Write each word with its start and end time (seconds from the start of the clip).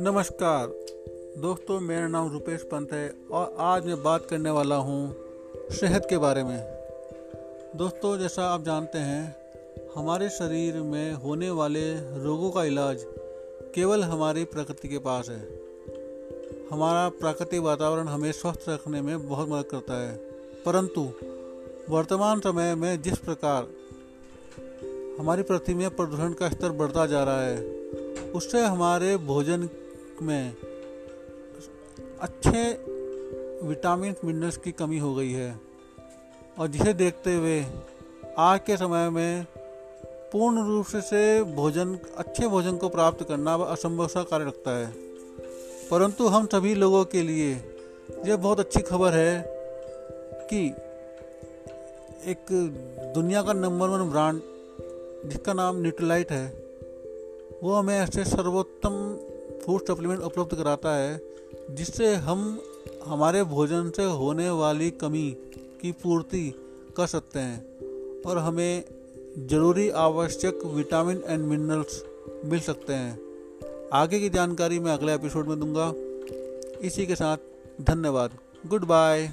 नमस्कार। 0.00 0.66
दोस्तों, 1.38 1.80
मेरा 1.80 2.08
नाम 2.08 2.32
रुपेश 2.32 2.62
पंत 2.62 2.92
है 2.92 3.14
और 3.32 3.54
आज 3.58 3.86
मैं 3.86 4.02
बात 4.02 4.26
करने 4.26 4.50
वाला 4.50 4.76
हूँ 4.76 5.16
सेहत 5.70 6.06
के 6.10 6.18
बारे 6.18 6.44
में। 6.44 6.64
दोस्तों, 7.76 8.18
जैसा 8.18 8.42
आप 8.42 8.64
जानते 8.64 8.98
हैं, 8.98 9.36
हमारे 9.94 10.28
शरीर 10.28 10.74
में 10.74 11.12
होने 11.12 11.50
वाले 11.50 11.94
रोगों 11.94 12.50
का 12.50 12.64
इलाज 12.64 13.06
केवल 13.74 14.02
हमारी 14.02 14.44
प्रकृति 14.44 14.88
के 14.88 14.98
पास 14.98 15.28
है। 15.28 15.48
हमारा 16.70 17.08
प्राकृतिक 17.08 17.60
वातावरण 17.60 18.06
हमें 18.06 18.32
स्वस्थ 18.32 18.64
रखने 18.68 19.02
में 19.02 19.28
बहुत 19.28 19.48
मदद 19.48 19.64
करता 19.64 20.08
है। 20.08 20.16
परंतु, 20.66 21.12
वर्तमान 21.90 22.40
समय 22.40 22.74
में 22.74 23.02
जिस 23.02 23.18
प्रकार 23.18 23.66
हमारी 25.18 25.42
पृथ्वी 25.42 25.74
में 25.74 25.96
प्रदूषण 25.96 26.32
का 26.32 26.48
स्तर 26.48 26.70
बढ़ता 26.70 27.06
जा 27.06 27.24
रहा 27.24 27.42
है। 27.42 27.60
उससे 28.34 28.60
हमारे 28.60 29.16
भोजन 29.16 29.68
में 30.22 30.54
अच्छे 32.20 32.72
विटामिन 33.66 34.14
मिनरल्स 34.24 34.56
की 34.56 34.72
कमी 34.72 34.98
हो 34.98 35.14
गई 35.14 35.32
है। 35.32 35.60
और 36.58 36.68
जिसे 36.68 36.92
देखते 36.92 37.34
हुए 37.34 37.64
आज 38.38 38.60
के 38.66 38.76
समय 38.76 39.10
में 39.10 39.46
पूर्ण 40.32 40.68
रूप 40.68 40.86
से 40.86 41.42
भोजन, 41.42 41.98
अच्छे 42.16 42.48
भोजन 42.48 42.76
को 42.76 42.88
प्राप्त 42.88 43.28
करना 43.28 43.54
असंभव 43.54 44.08
सा 44.08 44.22
कार्य 44.22 44.44
लगता 44.44 44.70
है। 44.70 44.92
परंतु 45.90 46.26
हम 46.26 46.46
सभी 46.46 46.74
लोगों 46.74 47.04
के 47.04 47.22
लिए 47.22 47.52
यह 48.26 48.36
बहुत 48.36 48.60
अच्छी 48.60 48.80
खबर 48.80 49.12
है 49.12 49.44
कि 50.50 50.66
एक 52.30 52.46
दुनिया 53.14 53.42
का 53.42 53.52
नंबर 53.52 53.88
वन 53.88 54.10
ब्रांड 54.10 54.40
जिसका 55.26 55.52
नाम 55.52 55.80
न्यूट्रलाइट 55.80 56.32
है, 56.32 56.46
वो 57.62 57.72
हमें 57.72 57.98
ऐसे 57.98 58.24
सर्वोत्तम 58.24 59.16
फ़ूड 59.66 59.86
सप्लीमेंट 59.86 60.20
उपलब्ध 60.20 60.56
कराता 60.56 60.96
है, 60.96 61.20
जिससे 61.70 62.14
हम 62.14 62.60
हमारे 63.06 63.42
भोजन 63.44 63.90
से 63.96 64.04
होने 64.04 64.50
वाली 64.50 64.90
कमी 64.90 65.36
की 65.82 65.92
पूर्ति 65.92 66.54
कर 66.96 67.06
सकते 67.06 67.38
हैं 67.38 67.58
और 68.22 68.38
हमें 68.38 68.84
ज़रूरी 69.38 69.90
आवश्यक 69.90 70.60
विटामिन 70.64 71.22
एंड 71.26 71.44
मिनरल्स 71.44 72.04
मिल 72.44 72.60
सकते 72.60 72.92
हैं। 72.92 73.20
आगे 73.92 74.20
की 74.20 74.28
जानकारी 74.28 74.78
मैं 74.78 74.92
अगले 74.92 75.14
एपिसोड 75.14 75.46
में 75.46 75.60
दूँगा। 75.60 75.92
इसी 76.80 77.06
के 77.06 77.14
साथ 77.14 77.36
धन्यवाद। 77.80 78.30
Good 78.66 78.84
bye 78.84 79.30